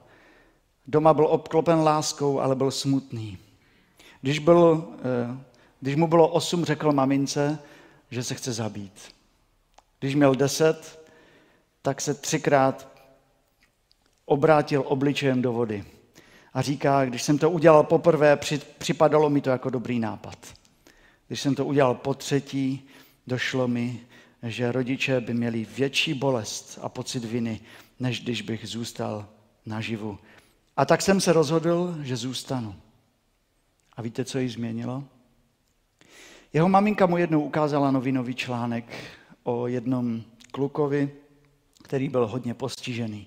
Doma 0.87 1.15
byl 1.15 1.27
obklopen 1.27 1.79
láskou, 1.79 2.41
ale 2.41 2.55
byl 2.55 2.71
smutný. 2.71 3.39
Když, 4.21 4.39
byl, 4.39 4.95
eh, 4.99 5.39
když 5.81 5.97
mu 5.97 6.07
bylo 6.07 6.29
8, 6.29 6.65
řekl 6.65 6.93
mamince, 6.93 7.59
že 8.11 8.25
se 8.25 8.35
chce 8.35 8.53
zabít. 8.53 9.15
Když 10.01 10.15
měl 10.15 10.35
10, 10.35 11.07
tak 11.83 12.01
se 12.01 12.15
třikrát 12.15 12.89
obrátil 14.27 14.83
obličejem 14.87 15.43
do 15.43 15.53
vody. 15.53 15.85
A 16.55 16.63
říká, 16.63 17.05
když 17.05 17.23
jsem 17.23 17.39
to 17.39 17.51
udělal 17.51 17.85
poprvé, 17.85 18.39
připadalo 18.79 19.31
mi 19.31 19.41
to 19.41 19.51
jako 19.51 19.71
dobrý 19.71 19.99
nápad. 19.99 20.39
Když 21.27 21.41
jsem 21.41 21.55
to 21.55 21.65
udělal 21.65 21.95
po 21.95 22.15
třetí, 22.15 22.89
došlo 23.27 23.69
mi, 23.69 24.01
že 24.43 24.73
rodiče 24.73 25.21
by 25.21 25.35
měli 25.35 25.67
větší 25.77 26.15
bolest 26.15 26.79
a 26.83 26.89
pocit 26.89 27.25
viny, 27.25 27.61
než 28.01 28.23
když 28.23 28.43
bych 28.43 28.67
zůstal 28.69 29.29
naživu. 29.67 30.19
A 30.77 30.85
tak 30.85 31.03
jsem 31.03 31.21
se 31.21 31.33
rozhodl, 31.33 31.97
že 32.03 32.17
zůstanu. 32.17 32.75
A 33.97 34.03
víte, 34.03 34.25
co 34.25 34.39
jí 34.39 34.49
změnilo? 34.49 35.05
Jeho 36.53 36.69
maminka 36.69 37.07
mu 37.07 37.17
jednou 37.17 37.41
ukázala 37.41 37.91
novinový 37.91 38.35
článek 38.35 38.85
o 39.43 39.67
jednom 39.67 40.23
klukovi, 40.51 41.11
který 41.83 42.09
byl 42.09 42.27
hodně 42.27 42.55
postižený. 42.55 43.27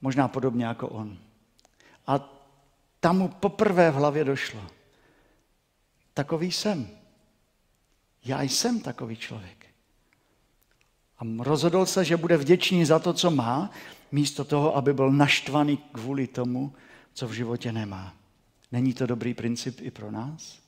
Možná 0.00 0.28
podobně 0.28 0.64
jako 0.64 0.88
on. 0.88 1.18
A 2.06 2.42
tam 3.00 3.18
mu 3.18 3.28
poprvé 3.28 3.90
v 3.90 3.94
hlavě 3.94 4.24
došlo. 4.24 4.60
Takový 6.14 6.52
jsem. 6.52 6.88
Já 8.24 8.42
jsem 8.42 8.80
takový 8.80 9.16
člověk. 9.16 9.66
A 11.18 11.22
rozhodl 11.38 11.86
se, 11.86 12.04
že 12.04 12.16
bude 12.16 12.36
vděčný 12.36 12.84
za 12.84 12.98
to, 12.98 13.12
co 13.12 13.30
má, 13.30 13.70
místo 14.12 14.44
toho, 14.44 14.76
aby 14.76 14.92
byl 14.92 15.12
naštvaný 15.12 15.76
kvůli 15.76 16.26
tomu, 16.26 16.74
co 17.12 17.28
v 17.28 17.32
životě 17.32 17.72
nemá. 17.72 18.14
Není 18.72 18.94
to 18.94 19.06
dobrý 19.06 19.34
princip 19.34 19.80
i 19.80 19.90
pro 19.90 20.10
nás? 20.10 20.58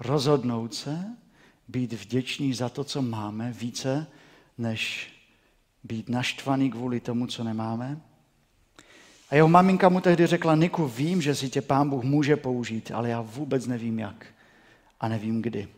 Rozhodnout 0.00 0.74
se, 0.74 1.16
být 1.68 1.92
vděčný 1.92 2.54
za 2.54 2.68
to, 2.68 2.84
co 2.84 3.02
máme, 3.02 3.52
více, 3.52 4.06
než 4.58 5.12
být 5.84 6.08
naštvaný 6.08 6.70
kvůli 6.70 7.00
tomu, 7.00 7.26
co 7.26 7.44
nemáme? 7.44 8.00
A 9.30 9.34
jeho 9.34 9.48
maminka 9.48 9.88
mu 9.88 10.00
tehdy 10.00 10.26
řekla, 10.26 10.54
Niku, 10.54 10.88
vím, 10.88 11.22
že 11.22 11.34
si 11.34 11.48
tě 11.48 11.62
pán 11.62 11.90
Bůh 11.90 12.04
může 12.04 12.36
použít, 12.36 12.90
ale 12.94 13.08
já 13.08 13.20
vůbec 13.20 13.66
nevím 13.66 13.98
jak 13.98 14.26
a 15.00 15.08
nevím 15.08 15.42
kdy. 15.42 15.68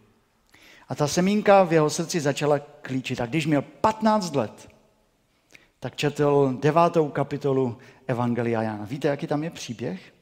A 0.88 0.94
ta 0.94 1.08
semínka 1.08 1.64
v 1.64 1.72
jeho 1.72 1.90
srdci 1.90 2.20
začala 2.20 2.58
klíčit. 2.58 3.20
A 3.20 3.26
když 3.26 3.46
měl 3.46 3.62
15 3.62 4.34
let, 4.34 4.68
tak 5.80 5.96
četl 5.96 6.58
devátou 6.60 7.08
kapitolu 7.08 7.78
Evangelia 8.06 8.62
Jana. 8.62 8.84
Víte, 8.84 9.08
jaký 9.08 9.26
tam 9.26 9.44
je 9.44 9.50
příběh? 9.50 10.14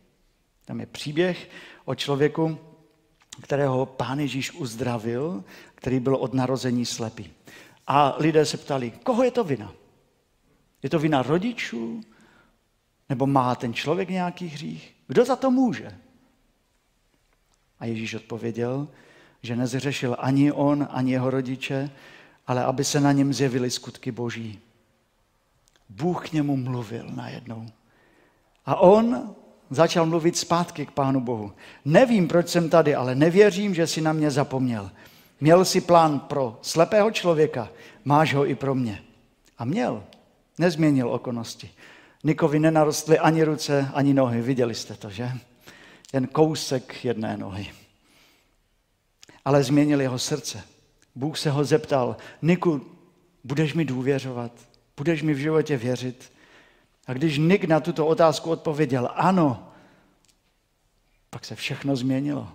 Tam 0.64 0.80
je 0.80 0.86
příběh 0.86 1.50
o 1.84 1.94
člověku, 1.94 2.58
kterého 3.42 3.86
pán 3.86 4.20
Ježíš 4.20 4.52
uzdravil, 4.52 5.44
který 5.74 6.00
byl 6.00 6.14
od 6.14 6.34
narození 6.34 6.86
slepý. 6.86 7.32
A 7.86 8.16
lidé 8.18 8.46
se 8.46 8.56
ptali, 8.56 8.90
koho 8.90 9.22
je 9.22 9.30
to 9.30 9.44
vina? 9.44 9.72
Je 10.82 10.90
to 10.90 10.98
vina 10.98 11.22
rodičů? 11.22 12.00
Nebo 13.08 13.26
má 13.26 13.54
ten 13.54 13.74
člověk 13.74 14.10
nějaký 14.10 14.46
hřích? 14.46 14.94
Kdo 15.06 15.24
za 15.24 15.36
to 15.36 15.50
může? 15.50 15.98
A 17.80 17.86
Ježíš 17.86 18.14
odpověděl, 18.14 18.88
že 19.42 19.56
nezřešil 19.56 20.16
ani 20.18 20.52
on, 20.52 20.88
ani 20.90 21.12
jeho 21.12 21.30
rodiče, 21.30 21.90
ale 22.46 22.64
aby 22.64 22.84
se 22.84 23.00
na 23.00 23.12
něm 23.12 23.32
zjevily 23.32 23.70
skutky 23.70 24.12
boží. 24.12 24.60
Bůh 25.88 26.28
k 26.28 26.32
němu 26.32 26.56
mluvil 26.56 27.10
najednou. 27.14 27.66
A 28.66 28.76
on 28.76 29.34
začal 29.70 30.06
mluvit 30.06 30.36
zpátky 30.36 30.86
k 30.86 30.90
Pánu 30.90 31.20
Bohu. 31.20 31.52
Nevím, 31.84 32.28
proč 32.28 32.48
jsem 32.48 32.70
tady, 32.70 32.94
ale 32.94 33.14
nevěřím, 33.14 33.74
že 33.74 33.86
si 33.86 34.00
na 34.00 34.12
mě 34.12 34.30
zapomněl. 34.30 34.90
Měl 35.42 35.64
si 35.64 35.80
plán 35.80 36.20
pro 36.20 36.58
slepého 36.62 37.10
člověka, 37.10 37.68
máš 38.04 38.34
ho 38.34 38.46
i 38.46 38.54
pro 38.54 38.74
mě. 38.74 39.02
A 39.58 39.64
měl. 39.64 40.04
Nezměnil 40.58 41.10
okolnosti. 41.10 41.70
Nikovi 42.24 42.58
nenarostly 42.58 43.18
ani 43.18 43.44
ruce, 43.44 43.90
ani 43.94 44.14
nohy. 44.14 44.42
Viděli 44.42 44.74
jste 44.74 44.94
to, 44.94 45.10
že? 45.10 45.30
Jen 46.12 46.26
kousek 46.26 47.04
jedné 47.04 47.36
nohy 47.36 47.70
ale 49.44 49.64
změnil 49.64 50.00
jeho 50.00 50.18
srdce. 50.18 50.64
Bůh 51.14 51.38
se 51.38 51.50
ho 51.50 51.64
zeptal, 51.64 52.16
Niku, 52.42 52.86
budeš 53.44 53.74
mi 53.74 53.84
důvěřovat? 53.84 54.52
Budeš 54.96 55.22
mi 55.22 55.34
v 55.34 55.38
životě 55.38 55.76
věřit? 55.76 56.32
A 57.06 57.12
když 57.12 57.38
Nik 57.38 57.64
na 57.64 57.80
tuto 57.80 58.06
otázku 58.06 58.50
odpověděl 58.50 59.10
ano, 59.14 59.72
pak 61.30 61.44
se 61.44 61.54
všechno 61.54 61.96
změnilo. 61.96 62.48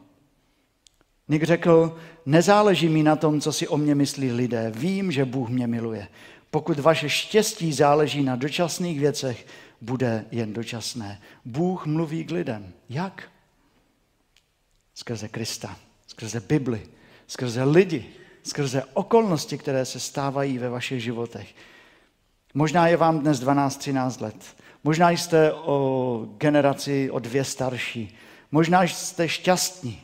Nik 1.29 1.43
řekl, 1.43 1.97
nezáleží 2.25 2.89
mi 2.89 3.03
na 3.03 3.15
tom, 3.15 3.41
co 3.41 3.53
si 3.53 3.67
o 3.67 3.77
mě 3.77 3.95
myslí 3.95 4.31
lidé. 4.31 4.71
Vím, 4.75 5.11
že 5.11 5.25
Bůh 5.25 5.49
mě 5.49 5.67
miluje. 5.67 6.07
Pokud 6.51 6.79
vaše 6.79 7.09
štěstí 7.09 7.73
záleží 7.73 8.23
na 8.23 8.35
dočasných 8.35 8.99
věcech, 8.99 9.47
bude 9.81 10.25
jen 10.31 10.53
dočasné. 10.53 11.21
Bůh 11.45 11.85
mluví 11.85 12.25
k 12.25 12.31
lidem. 12.31 12.73
Jak? 12.89 13.23
Skrze 14.93 15.27
Krista 15.27 15.77
skrze 16.17 16.39
Bibli, 16.39 16.81
skrze 17.27 17.63
lidi, 17.63 18.05
skrze 18.43 18.83
okolnosti, 18.93 19.57
které 19.57 19.85
se 19.85 19.99
stávají 19.99 20.57
ve 20.57 20.69
vašich 20.69 21.03
životech. 21.03 21.55
Možná 22.53 22.87
je 22.87 22.97
vám 22.97 23.19
dnes 23.19 23.39
12-13 23.39 24.21
let. 24.21 24.55
Možná 24.83 25.09
jste 25.09 25.53
o 25.53 26.27
generaci 26.37 27.11
o 27.11 27.19
dvě 27.19 27.43
starší. 27.43 28.17
Možná 28.51 28.83
jste 28.83 29.29
šťastní. 29.29 30.01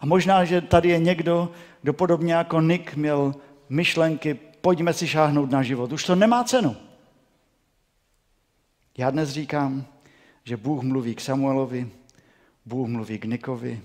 A 0.00 0.06
možná, 0.06 0.44
že 0.44 0.60
tady 0.60 0.88
je 0.88 0.98
někdo, 0.98 1.52
kdo 1.82 1.92
podobně 1.92 2.34
jako 2.34 2.60
Nick 2.60 2.96
měl 2.96 3.34
myšlenky, 3.68 4.34
pojďme 4.34 4.92
si 4.92 5.08
šáhnout 5.08 5.50
na 5.50 5.62
život. 5.62 5.92
Už 5.92 6.04
to 6.04 6.14
nemá 6.14 6.44
cenu. 6.44 6.76
Já 8.98 9.10
dnes 9.10 9.30
říkám, 9.30 9.86
že 10.44 10.56
Bůh 10.56 10.82
mluví 10.82 11.14
k 11.14 11.20
Samuelovi, 11.20 11.90
Bůh 12.66 12.88
mluví 12.88 13.18
k 13.18 13.24
Nikovi 13.24 13.80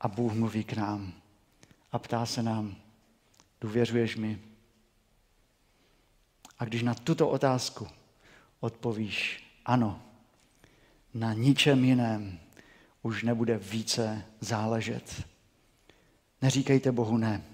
a 0.00 0.08
Bůh 0.08 0.32
mluví 0.32 0.64
k 0.64 0.72
nám. 0.72 1.12
A 1.92 1.98
ptá 1.98 2.26
se 2.26 2.42
nám, 2.42 2.76
důvěřuješ 3.60 4.16
mi? 4.16 4.38
A 6.58 6.64
když 6.64 6.82
na 6.82 6.94
tuto 6.94 7.28
otázku 7.28 7.88
odpovíš 8.60 9.44
ano, 9.64 10.02
na 11.14 11.32
ničem 11.32 11.84
jiném 11.84 12.38
už 13.06 13.22
nebude 13.22 13.58
více 13.58 14.24
záležet. 14.40 15.24
Neříkejte 16.42 16.92
Bohu 16.92 17.16
ne, 17.16 17.44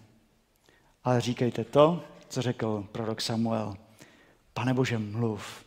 ale 1.05 1.21
říkejte 1.21 1.65
to, 1.65 2.05
co 2.29 2.43
řekl 2.43 2.88
prorok 2.93 3.21
Samuel. 3.21 3.77
Pane 4.55 4.75
Bože, 4.75 4.99
mluv, 4.99 5.65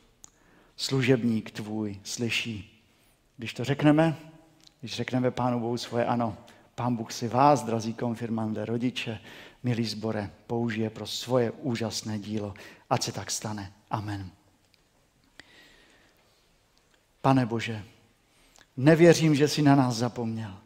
služebník 0.78 1.52
tvůj 1.52 2.00
slyší. 2.04 2.84
Když 3.38 3.54
to 3.54 3.64
řekneme, 3.64 4.18
když 4.80 4.96
řekneme 4.96 5.32
Pánu 5.32 5.60
Bohu 5.60 5.78
svoje 5.78 6.06
ano, 6.06 6.38
Pán 6.76 6.96
Bůh 6.96 7.14
si 7.14 7.28
vás, 7.28 7.64
drazí 7.64 7.94
konfirmande, 7.94 8.66
rodiče, 8.66 9.20
milí 9.64 9.86
zbore, 9.86 10.32
použije 10.48 10.90
pro 10.90 11.08
svoje 11.08 11.52
úžasné 11.52 12.20
dílo. 12.20 12.54
Ať 12.90 13.04
se 13.04 13.12
tak 13.12 13.32
stane. 13.32 13.74
Amen. 13.90 14.32
Pane 17.22 17.46
Bože, 17.46 17.84
nevěřím, 18.78 19.36
že 19.36 19.48
jsi 19.48 19.62
na 19.62 19.76
nás 19.76 19.96
zapomněl. 19.96 20.58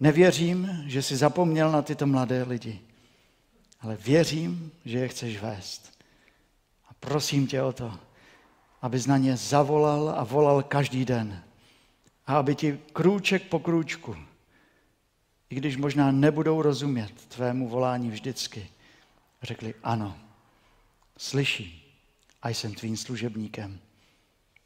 Nevěřím, 0.00 0.84
že 0.86 1.02
jsi 1.02 1.16
zapomněl 1.16 1.72
na 1.72 1.82
tyto 1.82 2.06
mladé 2.06 2.42
lidi, 2.42 2.80
ale 3.80 3.96
věřím, 3.96 4.72
že 4.84 4.98
je 4.98 5.08
chceš 5.08 5.42
vést. 5.42 5.92
A 6.88 6.94
prosím 7.00 7.46
tě 7.46 7.62
o 7.62 7.72
to, 7.72 7.98
abys 8.82 9.06
na 9.06 9.18
ně 9.18 9.36
zavolal 9.36 10.14
a 10.16 10.24
volal 10.24 10.62
každý 10.62 11.04
den. 11.04 11.42
A 12.26 12.36
aby 12.36 12.54
ti 12.54 12.78
krůček 12.92 13.42
po 13.42 13.58
krůčku, 13.58 14.16
i 15.50 15.54
když 15.54 15.76
možná 15.76 16.10
nebudou 16.10 16.62
rozumět 16.62 17.12
tvému 17.28 17.68
volání 17.68 18.10
vždycky, 18.10 18.68
řekli 19.42 19.74
ano, 19.82 20.18
slyší 21.18 21.96
a 22.42 22.48
jsem 22.48 22.74
tvým 22.74 22.96
služebníkem. 22.96 23.78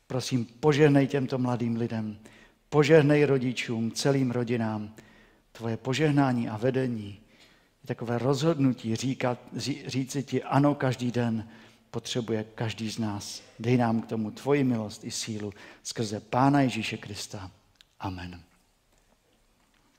Prosím, 0.06 0.44
požehnej 0.44 1.06
těmto 1.06 1.38
mladým 1.38 1.76
lidem, 1.76 2.18
požehnej 2.72 3.24
rodičům, 3.24 3.92
celým 3.92 4.30
rodinám. 4.30 4.94
Tvoje 5.52 5.76
požehnání 5.76 6.48
a 6.48 6.56
vedení 6.56 7.20
je 7.82 7.86
takové 7.86 8.18
rozhodnutí 8.18 8.96
říkat, 8.96 9.38
říci 9.86 10.22
ti 10.22 10.42
ano 10.42 10.74
každý 10.74 11.10
den, 11.10 11.48
potřebuje 11.90 12.44
každý 12.54 12.90
z 12.90 12.98
nás. 12.98 13.42
Dej 13.58 13.76
nám 13.76 14.02
k 14.02 14.06
tomu 14.06 14.30
tvoji 14.30 14.64
milost 14.64 15.04
i 15.04 15.10
sílu 15.10 15.52
skrze 15.82 16.20
Pána 16.20 16.60
Ježíše 16.60 16.96
Krista. 16.96 17.50
Amen. 18.00 18.40